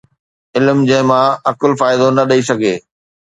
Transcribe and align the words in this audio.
علم 0.55 0.79
جنهن 0.89 1.05
مان 1.09 1.27
عقل 1.51 1.71
فائدو 1.79 2.07
نه 2.17 2.23
ڏئي 2.29 2.41
سگهي 2.49 2.75